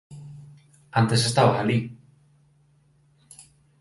Antes 1.01 1.21
estaba 1.27 1.53
alí!” 1.59 1.79